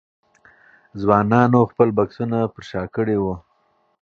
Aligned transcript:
ځوانانو 1.01 1.59
خپل 1.71 1.87
بکسونه 1.97 2.37
پر 2.53 2.63
شا 2.69 2.83
کړي 2.95 3.17
وو. 3.19 3.35